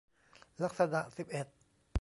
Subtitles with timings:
[0.63, 1.47] ลักษณะสิบเอ็ด